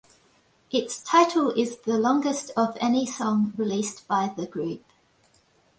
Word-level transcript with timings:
Its 0.71 0.99
title 0.99 1.51
is 1.51 1.77
the 1.81 1.95
longest 1.99 2.49
of 2.57 2.75
any 2.81 3.05
song 3.05 3.53
released 3.55 4.07
by 4.07 4.33
the 4.35 4.47
group. 4.47 4.81